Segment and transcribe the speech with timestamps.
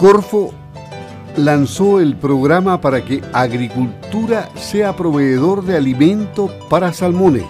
[0.00, 0.54] Corfo
[1.36, 7.44] lanzó el programa para que agricultura sea proveedor de alimento para salmones.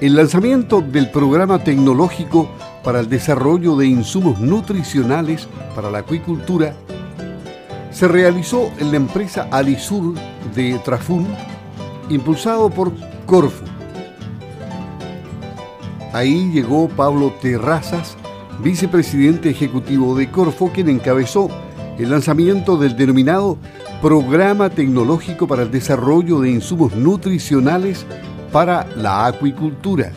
[0.00, 2.48] El lanzamiento del programa tecnológico
[2.84, 6.72] para el desarrollo de insumos nutricionales para la acuicultura
[7.90, 10.14] se realizó en la empresa Alisur
[10.54, 11.26] de Trafún,
[12.10, 12.92] impulsado por
[13.26, 13.64] Corfo.
[16.12, 18.16] Ahí llegó Pablo Terrazas,
[18.60, 21.48] vicepresidente ejecutivo de Corfo, quien encabezó
[21.98, 23.58] el lanzamiento del denominado
[24.00, 28.04] Programa Tecnológico para el Desarrollo de Insumos Nutricionales
[28.50, 30.12] para la Acuicultura.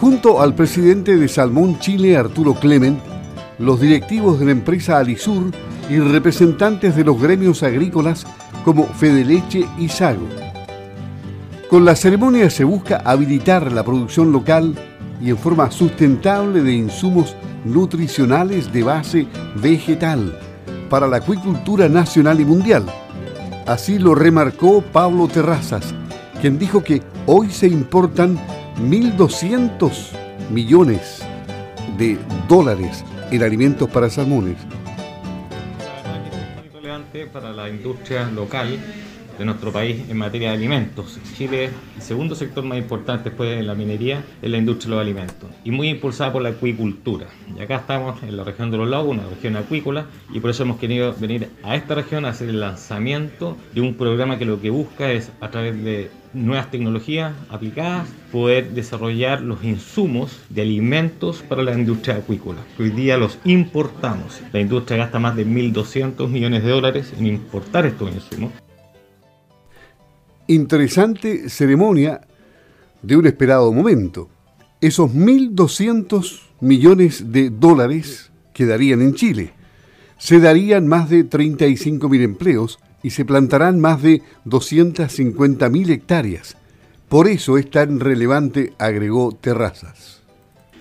[0.00, 2.98] Junto al presidente de Salmón Chile, Arturo Clement,
[3.58, 5.50] los directivos de la empresa Alisur
[5.88, 8.26] y representantes de los gremios agrícolas
[8.64, 10.26] como Fedeleche y Sago.
[11.70, 14.74] Con la ceremonia se busca habilitar la producción local
[15.20, 20.38] y en forma sustentable de insumos nutricionales de base vegetal
[20.88, 22.84] para la acuicultura nacional y mundial.
[23.66, 25.94] Así lo remarcó Pablo Terrazas,
[26.40, 28.38] quien dijo que hoy se importan
[28.78, 29.90] 1.200
[30.50, 31.22] millones
[31.98, 34.56] de dólares en alimentos para salmones.
[37.32, 38.78] Para la industria local
[39.38, 41.18] de nuestro país en materia de alimentos.
[41.36, 45.02] Chile, el segundo sector más importante después de la minería, es la industria de los
[45.02, 47.26] alimentos y muy impulsada por la acuicultura.
[47.56, 50.62] Y acá estamos en la región de los lagos, una región acuícola, y por eso
[50.62, 54.60] hemos querido venir a esta región a hacer el lanzamiento de un programa que lo
[54.60, 61.42] que busca es, a través de nuevas tecnologías aplicadas, poder desarrollar los insumos de alimentos
[61.42, 62.58] para la industria acuícola.
[62.78, 64.40] Hoy día los importamos.
[64.52, 68.52] La industria gasta más de 1.200 millones de dólares en importar estos insumos
[70.46, 72.20] interesante ceremonia
[73.02, 74.28] de un esperado momento.
[74.80, 79.52] Esos 1.200 millones de dólares quedarían en Chile.
[80.18, 86.56] Se darían más de 35.000 empleos y se plantarán más de 250.000 hectáreas.
[87.08, 90.25] Por eso es tan relevante, agregó Terrazas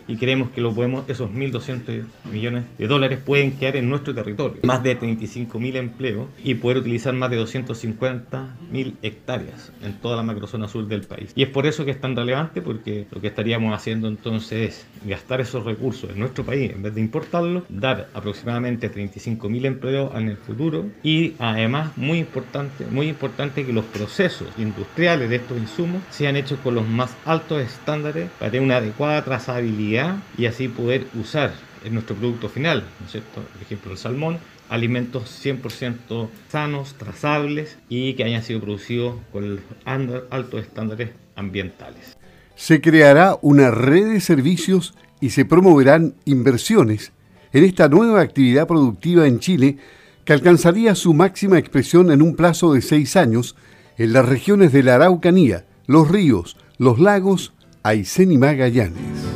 [0.07, 4.59] y creemos que lo podemos, esos 1.200 millones de dólares pueden quedar en nuestro territorio.
[4.63, 10.67] Más de 35.000 empleos y poder utilizar más de 250.000 hectáreas en toda la macrozona
[10.67, 11.31] sur del país.
[11.35, 14.87] Y es por eso que es tan relevante porque lo que estaríamos haciendo entonces es
[15.07, 20.29] gastar esos recursos en nuestro país en vez de importarlos, dar aproximadamente 35.000 empleos en
[20.29, 26.01] el futuro y además muy importante, muy importante que los procesos industriales de estos insumos
[26.09, 29.94] sean hechos con los más altos estándares para tener una adecuada trazabilidad
[30.37, 33.41] y así poder usar en nuestro producto final, ¿no es cierto?
[33.41, 34.39] Por ejemplo, el salmón,
[34.69, 42.17] alimentos 100% sanos, trazables y que hayan sido producidos con altos estándares ambientales.
[42.55, 47.11] Se creará una red de servicios y se promoverán inversiones
[47.53, 49.77] en esta nueva actividad productiva en Chile
[50.25, 53.55] que alcanzaría su máxima expresión en un plazo de seis años
[53.97, 57.53] en las regiones de la Araucanía, los ríos, los lagos,
[57.83, 59.34] Aysén y Magallanes.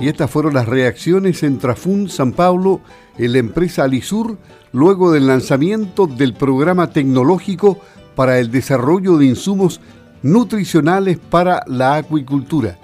[0.00, 2.80] Y estas fueron las reacciones en Trafún, San Pablo,
[3.18, 4.38] en la empresa Alisur,
[4.72, 7.80] luego del lanzamiento del programa tecnológico
[8.14, 9.80] para el desarrollo de insumos
[10.22, 12.78] nutricionales para la acuicultura.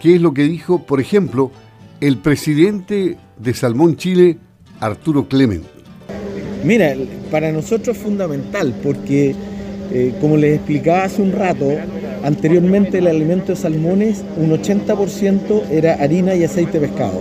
[0.00, 1.50] ¿Qué es lo que dijo, por ejemplo,
[2.00, 4.38] el presidente de Salmón Chile,
[4.80, 5.64] Arturo Clement?
[6.64, 6.94] Mira,
[7.30, 9.34] para nosotros es fundamental porque,
[9.90, 11.66] eh, como les explicaba hace un rato,
[12.24, 17.20] Anteriormente el alimento de salmones, un 80% era harina y aceite pescado.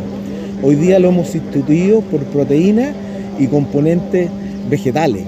[0.62, 2.94] Hoy día lo hemos sustituido por proteína
[3.40, 4.30] y componentes
[4.70, 5.24] vegetales.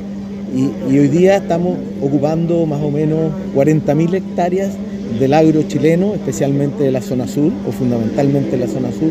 [0.55, 4.73] Y, hoy día estamos ocupando más o menos 40.000 hectáreas
[5.19, 9.09] del agro chileno, especialmente de la zona sur, o fundamentalmente de la zona sur,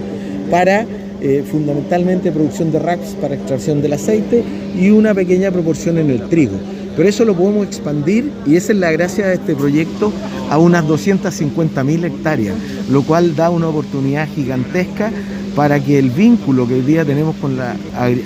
[0.49, 0.87] para
[1.21, 4.45] eh, fundamentalmente producción de raps para extracción del aceite
[4.81, 6.57] y una pequeña proporción en el trigo.
[6.97, 10.13] Pero eso lo podemos expandir y esa es la gracia de este proyecto
[10.51, 12.55] a unas 250.000 hectáreas,
[12.91, 15.11] lo cual da una oportunidad gigantesca
[15.57, 17.77] para que el vínculo que hoy día tenemos con la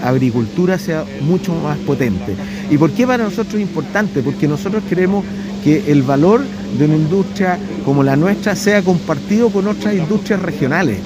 [0.02, 2.34] agricultura sea mucho más potente.
[2.70, 4.22] ¿Y por qué para nosotros es importante?
[4.22, 5.24] Porque nosotros queremos
[5.64, 6.42] que el valor
[6.78, 10.98] de una industria como la nuestra sea compartido con otras industrias regionales.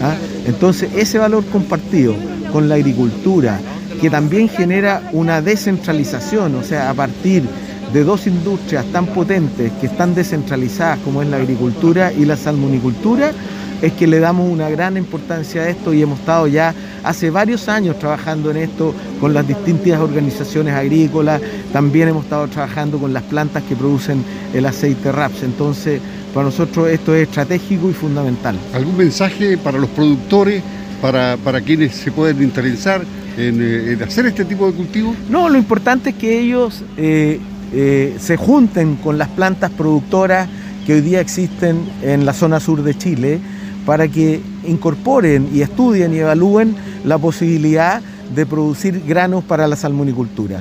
[0.00, 0.14] ¿ah?
[0.46, 2.14] Entonces, ese valor compartido
[2.52, 3.60] con la agricultura,
[4.04, 7.42] que también genera una descentralización, o sea, a partir
[7.90, 13.32] de dos industrias tan potentes que están descentralizadas como es la agricultura y la salmonicultura,
[13.80, 17.66] es que le damos una gran importancia a esto y hemos estado ya hace varios
[17.70, 21.40] años trabajando en esto con las distintas organizaciones agrícolas,
[21.72, 24.22] también hemos estado trabajando con las plantas que producen
[24.52, 26.02] el aceite RAPS, entonces
[26.34, 28.58] para nosotros esto es estratégico y fundamental.
[28.74, 30.62] ¿Algún mensaje para los productores
[31.00, 33.02] para, quienes se pueden interesar
[33.36, 35.14] eh, en, hacer este tipo de cultivo?
[35.28, 37.40] No, lo importante es que ellos eh,
[37.72, 40.48] eh, se junten con las plantas productoras
[40.86, 43.40] que hoy día existen en la zona sur de Chile
[43.86, 48.02] para que incorporen y estudien y evalúen la posibilidad
[48.34, 50.60] de producir granos para la salmonicultura.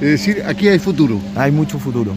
[0.00, 1.18] Es decir, aquí hay futuro.
[1.36, 2.12] Hay mucho futuro.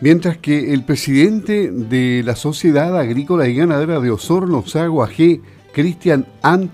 [0.00, 5.40] Mientras que el presidente de la Sociedad Agrícola y Ganadera de Osorno, Sago AG,
[5.72, 6.72] Cristian Ant,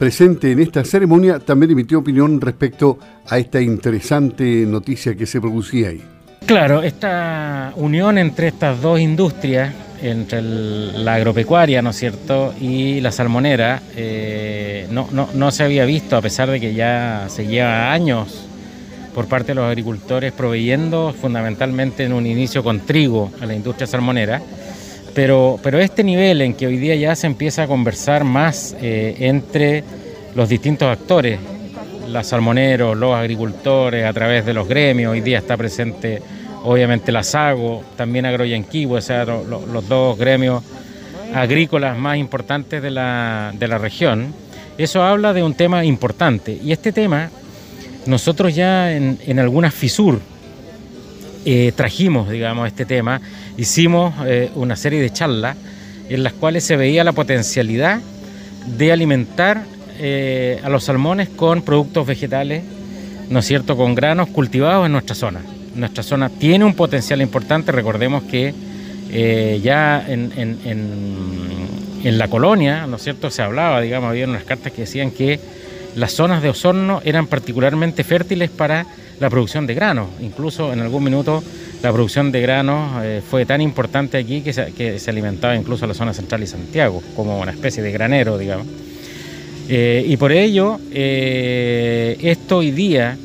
[0.00, 2.98] presente en esta ceremonia, también emitió opinión respecto
[3.28, 6.02] a esta interesante noticia que se producía ahí.
[6.46, 13.12] Claro, esta unión entre estas dos industrias, entre la agropecuaria, ¿no es cierto?, y la
[13.12, 18.46] salmonera, eh, no, no se había visto, a pesar de que ya se lleva años
[19.14, 23.86] por parte de los agricultores proveyendo fundamentalmente en un inicio con trigo a la industria
[23.86, 24.40] salmonera
[25.14, 29.16] pero, pero este nivel en que hoy día ya se empieza a conversar más eh,
[29.20, 29.84] entre
[30.34, 31.38] los distintos actores,
[32.08, 36.22] los salmoneros, los agricultores, a través de los gremios, hoy día está presente
[36.64, 40.62] obviamente la SAGO, también Agroyanquibo, o sea, los dos gremios
[41.34, 44.34] agrícolas más importantes de la, de la región,
[44.76, 46.58] eso habla de un tema importante.
[46.62, 47.30] Y este tema,
[48.06, 50.20] nosotros ya en, en algunas FISUR
[51.44, 53.20] eh, trajimos, digamos, este tema
[53.56, 55.56] hicimos eh, una serie de charlas
[56.10, 58.00] en las cuales se veía la potencialidad
[58.66, 59.64] de alimentar
[59.98, 62.62] eh, a los salmones con productos vegetales,
[63.30, 65.40] ¿no es cierto?, con granos cultivados en nuestra zona.
[65.74, 68.52] Nuestra zona tiene un potencial importante, recordemos que
[69.62, 74.82] ya en, en, la colonia, ¿no es cierto?, se hablaba, digamos, había unas cartas que
[74.82, 75.40] decían que
[75.96, 78.86] las zonas de Osorno eran particularmente fértiles para
[79.18, 81.42] la producción de granos, incluso en algún minuto
[81.82, 85.94] la producción de granos eh, fue tan importante aquí que se, alimentaba incluso a la
[85.94, 88.66] zona central y Santiago, como una especie de granero, digamos.
[89.68, 93.16] Eh, y por ello, eh, esto hoy día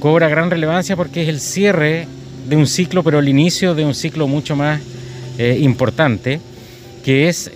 [0.00, 2.06] cobra gran relevancia porque es el cierre
[2.48, 4.80] de un ciclo, pero el inicio de un ciclo mucho más
[5.38, 6.40] importante,
[7.04, 7.48] que es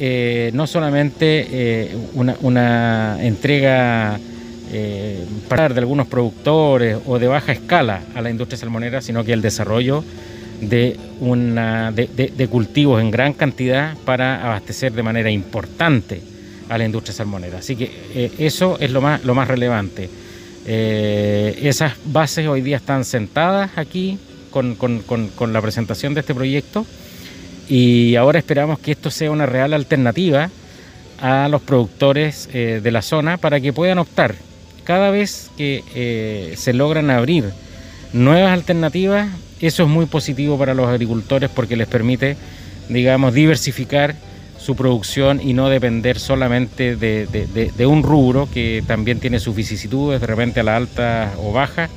[0.52, 4.20] no solamente una, una, entrega
[5.48, 9.42] para de algunos productores o de baja escala a la industria salmonera, sino que el
[9.42, 10.02] desarrollo
[10.68, 16.20] de, cultivos en gran cantidad para abastecer de manera importante
[16.68, 17.58] a la industria salmonera.
[17.58, 20.08] Así que eh, eso es lo más, lo más relevante.
[20.66, 24.18] Eh, esas bases hoy día están sentadas aquí
[24.50, 24.76] con,
[25.52, 26.86] la presentación de este proyecto
[27.68, 30.50] y ahora esperamos que esto sea una real alternativa
[31.20, 34.34] a los productores eh, de la zona para que puedan optar
[34.84, 37.50] cada vez que se logran abrir
[38.12, 39.28] nuevas alternativas
[39.62, 42.36] eso es muy positivo para los agricultores porque les permite,
[42.88, 44.16] digamos, diversificar
[44.58, 50.26] su producción y no depender solamente de, un rubro que también tiene sus vicisitudes, de
[50.26, 51.88] repente a la alta o baja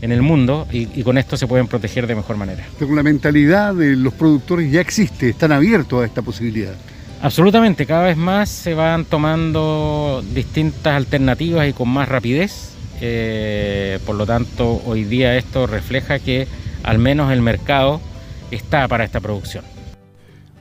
[0.00, 2.64] en el mundo y, con esto se pueden proteger de mejor manera.
[2.78, 6.74] Pero la mentalidad de los productores ya existe, están abiertos a esta posibilidad.
[7.24, 12.74] Absolutamente, cada vez más se van tomando distintas alternativas y con más rapidez.
[13.00, 16.46] Eh, por lo tanto, hoy día esto refleja que
[16.82, 18.02] al menos el mercado
[18.50, 19.64] está para esta producción.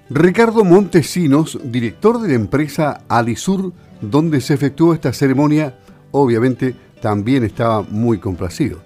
[0.09, 5.75] Ricardo Montesinos, director de la empresa Alisur, donde se efectuó esta ceremonia,
[6.11, 8.81] obviamente también estaba muy complacido.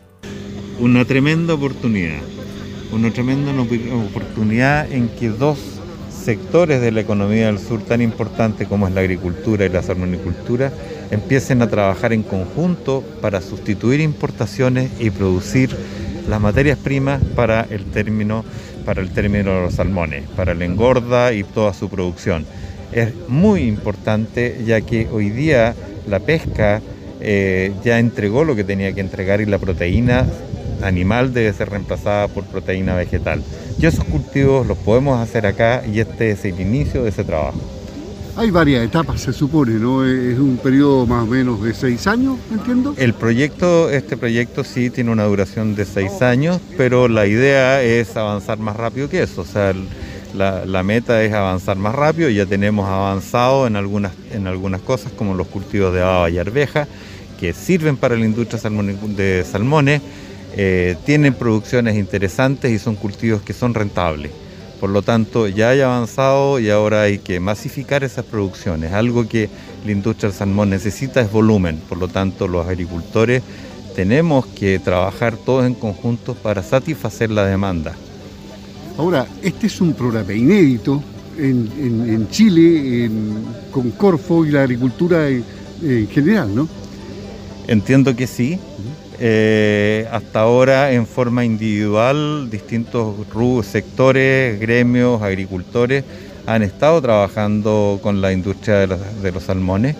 [0.79, 2.21] Una tremenda oportunidad,
[2.91, 5.76] una tremenda oportunidad en que dos
[6.27, 10.73] sectores de la economía del sur tan importantes como es la agricultura y la salmonicultura
[11.09, 15.69] empiecen a trabajar en conjunto para sustituir importaciones y producir
[16.27, 18.43] las materias primas para el término,
[18.85, 22.45] para el término de los salmones, para la engorda y toda su producción.
[22.91, 25.75] Es muy importante ya que hoy día
[26.09, 26.81] la pesca
[27.21, 30.25] eh, ya entregó lo que tenía que entregar y la proteína
[30.81, 33.41] animal debe ser reemplazada por proteína vegetal.
[33.79, 37.59] Y esos cultivos los podemos hacer acá y este es el inicio de ese trabajo.
[38.35, 40.05] Hay varias etapas, se supone, ¿no?
[40.05, 42.93] Es un periodo más o menos de seis años, entiendo.
[42.95, 48.15] El proyecto, este proyecto sí tiene una duración de seis años, pero la idea es
[48.15, 49.41] avanzar más rápido que eso.
[49.41, 49.73] O sea,
[50.35, 52.29] la, meta es avanzar más rápido.
[52.29, 56.87] Ya tenemos avanzado en algunas, en algunas cosas, como los cultivos de baba y arveja,
[57.39, 60.01] que sirven para la industria de salmones.
[60.59, 64.31] Eh, tienen producciones interesantes y son cultivos que son rentables.
[64.79, 68.91] Por lo tanto, ya hay avanzado y ahora hay que masificar esas producciones.
[68.91, 69.49] Algo que
[69.85, 71.79] la industria del salmón necesita es volumen.
[71.87, 73.43] Por lo tanto, los agricultores
[73.95, 77.93] tenemos que trabajar todos en conjunto para satisfacer la demanda.
[78.97, 81.03] Ahora, este es un programa inédito
[81.37, 83.11] en, Chile,
[83.71, 86.67] con Corfo y la agricultura en general, ¿no?
[87.67, 88.57] Entiendo que sí.
[89.19, 93.15] Eh, hasta ahora en forma individual distintos
[93.65, 96.03] sectores, gremios, agricultores
[96.45, 99.95] han estado trabajando con la industria de los, salmones,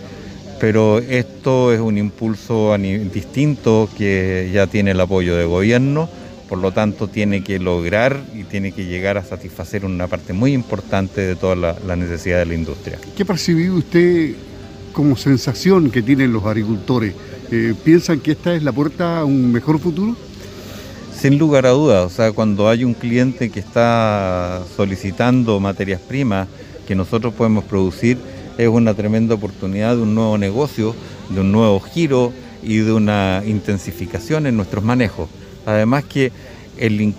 [0.59, 6.07] pero esto es un impulso distinto que ya tiene el apoyo del gobierno,
[6.47, 10.53] por lo tanto tiene que lograr y tiene que llegar a satisfacer una parte muy
[10.53, 12.97] importante de toda la, la necesidad de la industria.
[13.17, 14.33] ¿Qué percibió usted
[14.93, 17.13] como sensación que tienen los agricultores?
[17.51, 20.15] Eh, ¿Piensan que esta es la puerta a un mejor futuro?
[21.17, 26.47] Sin lugar a dudas, o sea, cuando hay un cliente que está solicitando materias primas
[26.87, 28.17] que nosotros podemos producir,
[28.57, 30.95] es una tremenda oportunidad de un nuevo negocio,
[31.29, 35.29] de un nuevo giro y de una intensificación en nuestros manejos.
[35.65, 36.31] Además que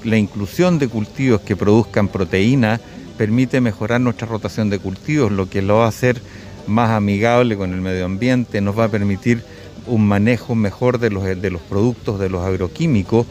[0.05, 2.81] la inclusión de cultivos que produzcan proteína
[3.17, 6.21] permite mejorar nuestra rotación de cultivos, lo que lo va a hacer
[6.69, 9.43] más amigable con el medio ambiente, nos va a permitir
[9.87, 13.27] un manejo mejor de los, de los productos, de los agroquímicos,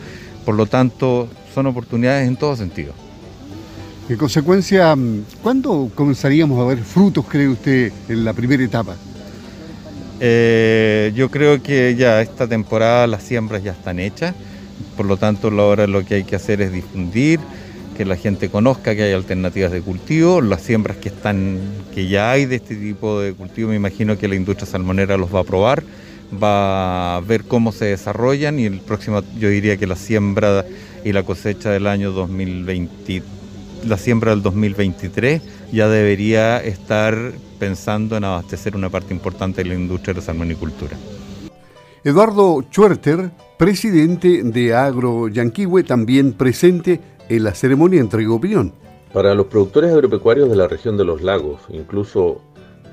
[0.46, 2.94] por lo tanto son oportunidades en todo sentido.
[4.10, 4.96] En consecuencia,
[5.44, 8.96] ¿cuándo comenzaríamos a ver frutos, cree usted, en la primera etapa?
[10.20, 14.34] Eh, yo creo que ya esta temporada las siembras ya están hechas,
[14.96, 17.40] por lo tanto ahora lo que hay que hacer es difundir,
[17.98, 21.60] que la gente conozca que hay alternativas de cultivo, las siembras que están,
[21.94, 25.34] que ya hay de este tipo de cultivo, me imagino que la industria salmonera los
[25.34, 25.84] va a probar
[26.32, 30.66] va a ver cómo se desarrollan y el próximo, yo diría que la siembra
[31.04, 33.24] y la cosecha del año 2020,
[33.86, 37.16] la siembra del 2023 ya debería estar
[37.60, 40.98] pensando en abastecer una parte importante de la industria de la salmonicultura.
[42.04, 48.74] Eduardo Chuerter, presidente de Agro Yanquihue, también presente en la ceremonia entregó opinión.
[49.14, 52.42] Para los productores agropecuarios de la región de los lagos, incluso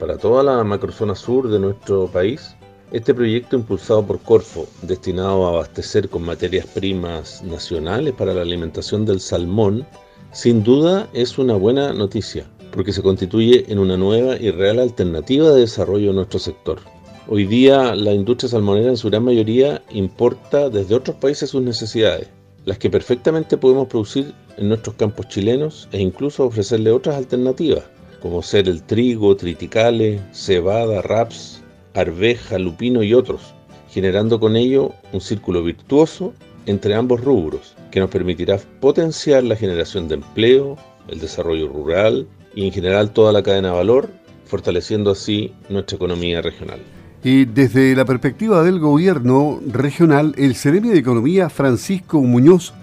[0.00, 2.56] para toda la macrozona sur de nuestro país,
[2.92, 9.04] este proyecto impulsado por Corfo, destinado a abastecer con materias primas nacionales para la alimentación
[9.04, 9.86] del salmón,
[10.32, 15.50] sin duda es una buena noticia, porque se constituye en una nueva y real alternativa
[15.50, 16.78] de desarrollo de nuestro sector.
[17.26, 22.28] Hoy día la industria salmonera en su gran mayoría importa desde otros países sus necesidades,
[22.64, 27.84] las que perfectamente podemos producir en nuestros campos chilenos e incluso ofrecerle otras alternativas,
[28.20, 31.62] como ser el trigo, triticale, cebada, raps,
[31.94, 33.54] arveja, lupino y otros,
[33.90, 36.32] generando con ello un círculo virtuoso
[36.66, 40.76] entre ambos rubros, que nos permitirá potenciar la generación de empleo,
[41.08, 44.08] el desarrollo rural y en general toda la cadena de valor,
[44.46, 46.80] fortaleciendo así nuestra economía regional.
[47.24, 52.74] Y desde la perspectiva del gobierno regional, el Ceremi de Economía Francisco Muñoz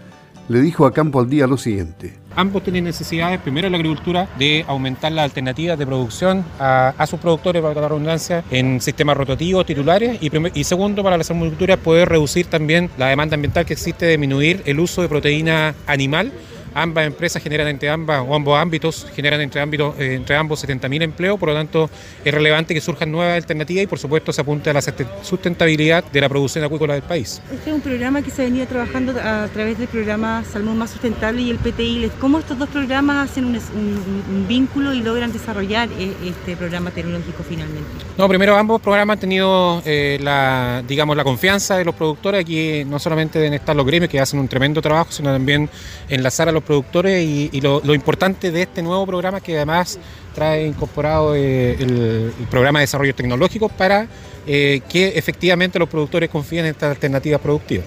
[0.50, 2.16] le dijo a Campo al Día lo siguiente.
[2.36, 7.62] Ambos tienen necesidades, primero la agricultura, de aumentar las alternativas de producción a, sus productores,
[7.62, 12.90] para la redundancia, en sistemas rotativos, titulares, y, segundo, para la salmonicultura, poder reducir también
[12.98, 16.32] la demanda ambiental que existe, disminuir el uso de proteína animal
[16.74, 21.02] Ambas empresas generan entre ambas o ambos ámbitos generan entre ámbitos eh, entre ambos 70.000
[21.04, 21.90] empleos, por lo tanto
[22.24, 24.82] es relevante que surjan nuevas alternativas y por supuesto se apunte a la
[25.22, 27.42] sustentabilidad de la producción acuícola del país.
[27.52, 31.42] Este es un programa que se venía trabajando a través del programa Salmón Más Sustentable
[31.42, 32.12] y el PTI.
[32.20, 37.90] ¿Cómo estos dos programas hacen un, vínculo y logran desarrollar eh, este programa tecnológico finalmente?
[38.18, 42.42] No, primero ambos programas han tenido eh, la, digamos, la confianza de los productores.
[42.42, 45.70] Aquí no solamente deben estar los gremios que hacen un tremendo trabajo, sino también
[46.10, 50.00] enlazar a los productores y, lo, importante de este nuevo programa que además
[50.34, 54.08] trae incorporado eh, el, programa de desarrollo tecnológico para
[54.48, 57.86] eh, que efectivamente los productores confíen en estas alternativas productivas.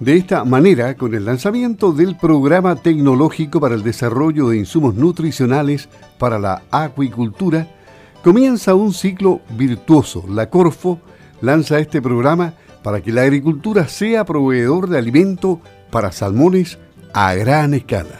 [0.00, 5.88] De esta manera, con el lanzamiento del programa tecnológico para el desarrollo de insumos nutricionales
[6.18, 7.68] para la acuicultura,
[8.22, 10.24] comienza un ciclo virtuoso.
[10.28, 10.98] La Corfo
[11.40, 16.78] lanza este programa para que la agricultura sea proveedor de alimento para salmones
[17.14, 18.18] a gran escala.